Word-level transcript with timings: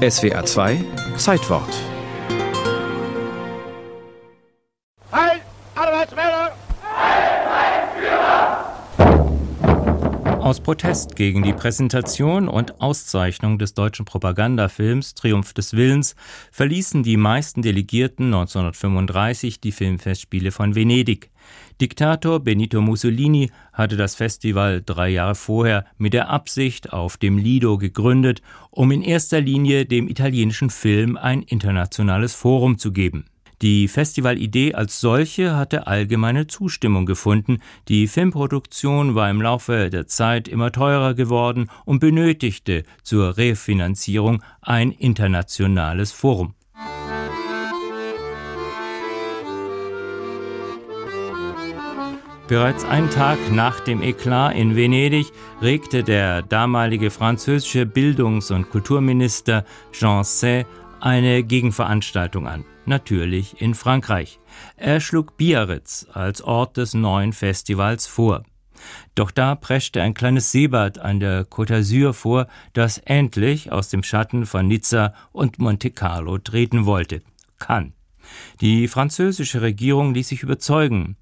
SWR 0.00 0.46
2 0.46 0.84
Zeitwort. 1.16 1.99
Aus 10.50 10.58
Protest 10.58 11.14
gegen 11.14 11.44
die 11.44 11.52
Präsentation 11.52 12.48
und 12.48 12.80
Auszeichnung 12.80 13.60
des 13.60 13.72
deutschen 13.74 14.04
Propagandafilms 14.04 15.14
Triumph 15.14 15.52
des 15.52 15.74
Willens 15.74 16.16
verließen 16.50 17.04
die 17.04 17.16
meisten 17.16 17.62
Delegierten 17.62 18.34
1935 18.34 19.60
die 19.60 19.70
Filmfestspiele 19.70 20.50
von 20.50 20.74
Venedig. 20.74 21.30
Diktator 21.80 22.40
Benito 22.40 22.80
Mussolini 22.80 23.52
hatte 23.72 23.96
das 23.96 24.16
Festival 24.16 24.82
drei 24.84 25.10
Jahre 25.10 25.36
vorher 25.36 25.86
mit 25.98 26.14
der 26.14 26.30
Absicht 26.30 26.92
auf 26.92 27.16
dem 27.16 27.38
Lido 27.38 27.78
gegründet, 27.78 28.42
um 28.72 28.90
in 28.90 29.02
erster 29.02 29.40
Linie 29.40 29.86
dem 29.86 30.08
italienischen 30.08 30.70
Film 30.70 31.16
ein 31.16 31.42
internationales 31.42 32.34
Forum 32.34 32.76
zu 32.76 32.90
geben. 32.90 33.26
Die 33.62 33.88
Festivalidee 33.88 34.72
als 34.72 35.00
solche 35.00 35.54
hatte 35.54 35.86
allgemeine 35.86 36.46
Zustimmung 36.46 37.04
gefunden. 37.04 37.58
Die 37.88 38.06
Filmproduktion 38.08 39.14
war 39.14 39.28
im 39.28 39.42
Laufe 39.42 39.90
der 39.90 40.06
Zeit 40.06 40.48
immer 40.48 40.72
teurer 40.72 41.12
geworden 41.12 41.68
und 41.84 42.00
benötigte 42.00 42.84
zur 43.02 43.36
Refinanzierung 43.36 44.42
ein 44.62 44.92
internationales 44.92 46.10
Forum. 46.10 46.54
Bereits 52.48 52.84
einen 52.84 53.10
Tag 53.10 53.38
nach 53.52 53.78
dem 53.80 54.02
Eklat 54.02 54.56
in 54.56 54.74
Venedig 54.74 55.26
regte 55.60 56.02
der 56.02 56.42
damalige 56.42 57.10
französische 57.10 57.84
Bildungs- 57.84 58.50
und 58.50 58.70
Kulturminister 58.70 59.64
Jean 59.92 60.24
Say 60.24 60.64
eine 61.00 61.42
Gegenveranstaltung 61.42 62.46
an, 62.46 62.64
natürlich 62.86 63.60
in 63.60 63.74
Frankreich. 63.74 64.38
Er 64.76 65.00
schlug 65.00 65.36
Biarritz 65.36 66.06
als 66.12 66.42
Ort 66.42 66.76
des 66.76 66.94
neuen 66.94 67.32
Festivals 67.32 68.06
vor. 68.06 68.44
Doch 69.14 69.30
da 69.30 69.54
preschte 69.54 70.02
ein 70.02 70.14
kleines 70.14 70.52
Seebad 70.52 70.98
an 70.98 71.20
der 71.20 71.46
Côte 71.46 71.74
d'Azur 71.74 72.12
vor, 72.12 72.46
das 72.72 72.98
endlich 72.98 73.72
aus 73.72 73.88
dem 73.88 74.02
Schatten 74.02 74.46
von 74.46 74.66
Nizza 74.66 75.14
und 75.32 75.58
Monte 75.58 75.90
Carlo 75.90 76.38
treten 76.38 76.86
wollte. 76.86 77.22
Kann. 77.58 77.92
Die 78.60 78.88
französische 78.88 79.60
Regierung 79.60 80.14
ließ 80.14 80.28
sich 80.28 80.42
überzeugen. 80.42 81.16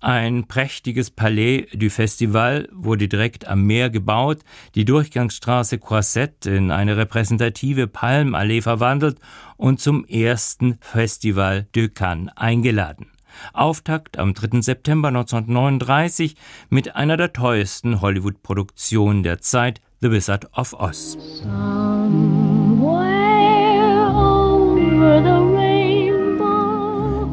Ein 0.00 0.46
prächtiges 0.46 1.10
Palais 1.10 1.66
du 1.72 1.88
Festival 1.90 2.68
wurde 2.72 3.08
direkt 3.08 3.46
am 3.46 3.62
Meer 3.62 3.90
gebaut, 3.90 4.40
die 4.74 4.84
Durchgangsstraße 4.84 5.78
Croisette 5.78 6.50
in 6.50 6.70
eine 6.70 6.96
repräsentative 6.96 7.86
Palmallee 7.86 8.60
verwandelt 8.60 9.18
und 9.56 9.80
zum 9.80 10.04
ersten 10.04 10.78
Festival 10.80 11.66
de 11.74 11.88
Cannes 11.88 12.32
eingeladen. 12.36 13.06
Auftakt 13.52 14.18
am 14.18 14.34
3. 14.34 14.62
September 14.62 15.08
1939 15.08 16.36
mit 16.70 16.96
einer 16.96 17.16
der 17.16 17.32
teuersten 17.32 18.00
Hollywood-Produktionen 18.00 19.22
der 19.22 19.40
Zeit, 19.40 19.80
The 20.00 20.10
Wizard 20.10 20.56
of 20.56 20.74
Oz. 20.74 21.18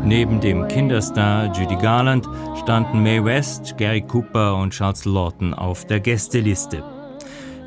Neben 0.06 0.42
dem 0.42 0.68
Kinderstar 0.68 1.54
Judy 1.54 1.78
Garland 1.78 2.28
standen 2.62 3.02
Mae 3.04 3.23
West, 3.23 3.78
Gary 3.78 4.02
Cooper 4.02 4.58
und 4.58 4.72
Charles 4.73 5.06
Lawton 5.06 5.54
auf 5.54 5.88
der 5.88 6.02
Gästeliste. 6.02 6.84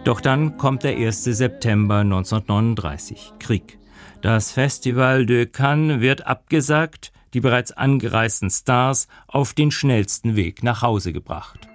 Doch 0.04 0.20
dann 0.20 0.58
kommt 0.58 0.84
der 0.84 0.96
1. 0.96 1.24
September 1.24 2.00
1939, 2.00 3.32
Krieg. 3.38 3.78
Das 4.20 4.52
Festival 4.52 5.24
de 5.24 5.46
Cannes 5.46 6.02
wird 6.02 6.26
abgesagt, 6.26 7.10
die 7.32 7.40
bereits 7.40 7.72
angereisten 7.72 8.50
Stars 8.50 9.08
auf 9.28 9.54
den 9.54 9.70
schnellsten 9.70 10.36
Weg 10.36 10.62
nach 10.62 10.82
Hause 10.82 11.14
gebracht. 11.14 11.66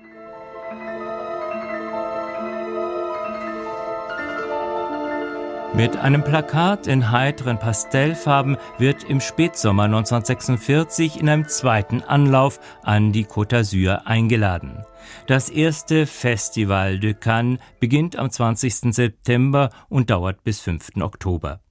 Mit 5.74 5.96
einem 5.96 6.22
Plakat 6.22 6.86
in 6.88 7.12
heiteren 7.12 7.58
Pastellfarben 7.58 8.58
wird 8.78 9.06
im 9.06 9.22
Spätsommer 9.22 9.84
1946 9.84 11.18
in 11.18 11.30
einem 11.30 11.48
zweiten 11.48 12.02
Anlauf 12.02 12.60
an 12.84 13.14
die 13.14 13.26
Côte 13.26 13.56
d'Azur 13.56 14.06
eingeladen. 14.06 14.84
Das 15.28 15.50
erste 15.50 16.08
Festival 16.08 17.00
de 17.00 17.14
Cannes 17.14 17.60
beginnt 17.80 18.18
am 18.18 18.30
20. 18.30 18.94
September 18.94 19.70
und 19.88 20.10
dauert 20.10 20.44
bis 20.44 20.60
5. 20.60 20.98
Oktober. 21.00 21.62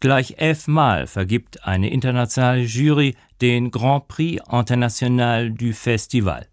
Gleich 0.00 0.34
elfmal 0.38 1.06
vergibt 1.06 1.64
eine 1.64 1.90
internationale 1.90 2.62
Jury 2.62 3.14
den 3.40 3.70
Grand 3.70 4.08
Prix 4.08 4.42
International 4.50 5.52
du 5.52 5.72
Festival. 5.72 6.48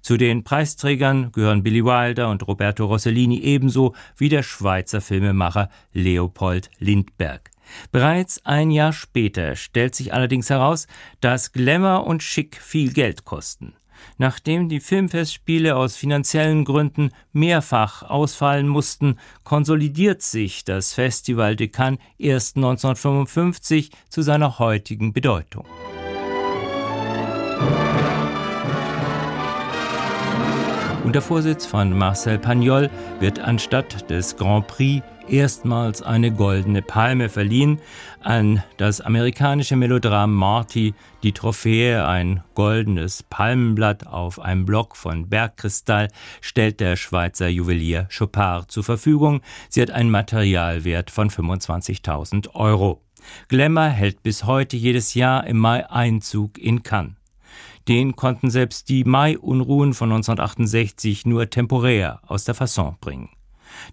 Zu 0.00 0.16
den 0.16 0.44
Preisträgern 0.44 1.32
gehören 1.32 1.62
Billy 1.62 1.84
Wilder 1.84 2.30
und 2.30 2.46
Roberto 2.46 2.86
Rossellini 2.86 3.40
ebenso 3.40 3.94
wie 4.16 4.28
der 4.28 4.42
Schweizer 4.42 5.00
Filmemacher 5.00 5.68
Leopold 5.92 6.70
Lindberg. 6.78 7.50
Bereits 7.92 8.44
ein 8.44 8.70
Jahr 8.70 8.92
später 8.92 9.56
stellt 9.56 9.94
sich 9.94 10.12
allerdings 10.12 10.50
heraus, 10.50 10.86
dass 11.20 11.52
Glamour 11.52 12.06
und 12.06 12.22
Schick 12.22 12.56
viel 12.60 12.92
Geld 12.92 13.24
kosten. 13.24 13.74
Nachdem 14.16 14.68
die 14.68 14.80
Filmfestspiele 14.80 15.76
aus 15.76 15.96
finanziellen 15.96 16.64
Gründen 16.64 17.10
mehrfach 17.32 18.02
ausfallen 18.02 18.68
mussten, 18.68 19.16
konsolidiert 19.44 20.22
sich 20.22 20.64
das 20.64 20.94
Festival 20.94 21.56
de 21.56 21.68
Cannes 21.68 21.98
erst 22.16 22.56
1955 22.56 23.90
zu 24.08 24.22
seiner 24.22 24.58
heutigen 24.58 25.12
Bedeutung. 25.12 25.66
Unter 31.08 31.22
Vorsitz 31.22 31.64
von 31.64 31.96
Marcel 31.96 32.38
Pagnol 32.38 32.90
wird 33.18 33.38
anstatt 33.38 34.10
des 34.10 34.36
Grand 34.36 34.66
Prix 34.66 35.02
erstmals 35.26 36.02
eine 36.02 36.30
goldene 36.30 36.82
Palme 36.82 37.30
verliehen. 37.30 37.80
An 38.20 38.62
das 38.76 39.00
amerikanische 39.00 39.74
Melodram 39.74 40.34
Marty 40.34 40.92
die 41.22 41.32
Trophäe, 41.32 42.06
ein 42.06 42.42
goldenes 42.54 43.22
Palmenblatt 43.22 44.06
auf 44.06 44.38
einem 44.38 44.66
Block 44.66 44.96
von 44.96 45.30
Bergkristall, 45.30 46.08
stellt 46.42 46.78
der 46.78 46.96
Schweizer 46.96 47.48
Juwelier 47.48 48.06
Chopard 48.14 48.70
zur 48.70 48.84
Verfügung. 48.84 49.40
Sie 49.70 49.80
hat 49.80 49.90
einen 49.90 50.10
Materialwert 50.10 51.10
von 51.10 51.30
25.000 51.30 52.54
Euro. 52.54 53.00
Glamour 53.48 53.88
hält 53.88 54.22
bis 54.22 54.44
heute 54.44 54.76
jedes 54.76 55.14
Jahr 55.14 55.46
im 55.46 55.56
Mai 55.56 55.88
Einzug 55.88 56.58
in 56.58 56.82
Cannes. 56.82 57.17
Den 57.88 58.16
konnten 58.16 58.50
selbst 58.50 58.90
die 58.90 59.04
Mai-Unruhen 59.04 59.94
von 59.94 60.10
1968 60.12 61.24
nur 61.24 61.48
temporär 61.48 62.20
aus 62.26 62.44
der 62.44 62.54
Fasson 62.54 62.96
bringen. 63.00 63.30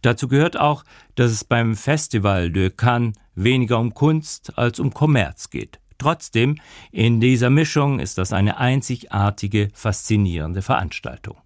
Dazu 0.01 0.27
gehört 0.27 0.59
auch, 0.59 0.83
dass 1.15 1.31
es 1.31 1.45
beim 1.45 1.75
Festival 1.75 2.51
de 2.51 2.69
Cannes 2.69 3.15
weniger 3.35 3.79
um 3.79 3.93
Kunst 3.93 4.57
als 4.57 4.79
um 4.79 4.93
Kommerz 4.93 5.49
geht. 5.49 5.79
Trotzdem, 5.97 6.57
in 6.91 7.21
dieser 7.21 7.49
Mischung 7.49 7.99
ist 7.99 8.17
das 8.17 8.33
eine 8.33 8.57
einzigartige, 8.57 9.69
faszinierende 9.73 10.61
Veranstaltung. 10.61 11.37